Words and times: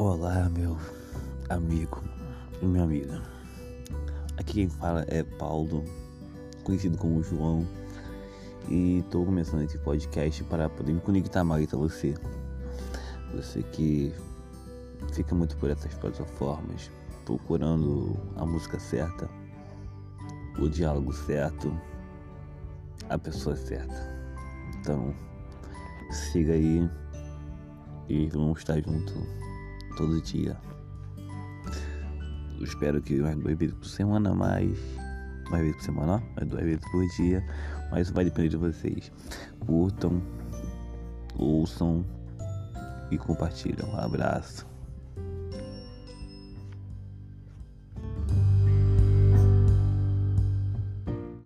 Olá, 0.00 0.48
meu 0.50 0.78
amigo 1.48 2.04
e 2.62 2.64
minha 2.64 2.84
amiga. 2.84 3.20
Aqui 4.36 4.52
quem 4.52 4.68
fala 4.68 5.04
é 5.08 5.24
Paulo, 5.24 5.84
conhecido 6.62 6.96
como 6.96 7.20
João, 7.20 7.66
e 8.68 9.00
estou 9.00 9.26
começando 9.26 9.62
esse 9.62 9.76
podcast 9.76 10.44
para 10.44 10.68
poder 10.68 10.92
me 10.92 11.00
conectar 11.00 11.42
mais 11.42 11.74
a 11.74 11.76
você. 11.76 12.14
Você 13.34 13.60
que 13.64 14.14
fica 15.12 15.34
muito 15.34 15.56
por 15.56 15.68
essas 15.68 15.92
plataformas, 15.94 16.92
procurando 17.24 18.16
a 18.36 18.46
música 18.46 18.78
certa, 18.78 19.28
o 20.60 20.68
diálogo 20.68 21.12
certo, 21.12 21.76
a 23.08 23.18
pessoa 23.18 23.56
certa. 23.56 23.96
Então, 24.78 25.12
siga 26.12 26.52
aí 26.52 26.88
e 28.08 28.28
vamos 28.28 28.60
estar 28.60 28.80
juntos 28.80 29.48
todo 29.98 30.22
dia. 30.22 30.56
Eu 32.56 32.64
espero 32.64 33.02
que 33.02 33.20
mais 33.20 33.36
duas 33.36 33.58
vezes 33.58 33.74
por 33.74 33.86
semana, 33.86 34.32
mais. 34.32 34.78
Mais 35.50 35.62
vezes 35.62 35.76
por 35.78 35.84
semana, 35.84 36.12
ó, 36.14 36.20
mais 36.36 36.48
duas 36.48 36.62
vezes 36.62 36.90
por 36.92 37.06
dia. 37.16 37.44
Mas 37.90 38.02
isso 38.02 38.14
vai 38.14 38.24
depender 38.24 38.48
de 38.48 38.56
vocês. 38.56 39.10
Curtam, 39.60 40.22
ouçam 41.36 42.04
e 43.10 43.18
compartilham. 43.18 43.90
Um 43.90 43.96
abraço. 43.96 44.64